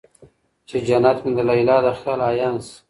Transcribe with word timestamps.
چې 0.67 0.77
جنت 0.87 1.17
مې 1.23 1.31
د 1.37 1.39
ليلا 1.49 1.77
د 1.85 1.87
خيال 1.99 2.19
عيان 2.29 2.55
شي 2.65 2.75